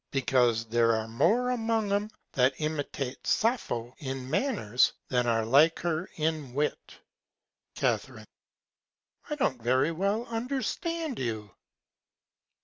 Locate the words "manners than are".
4.27-5.45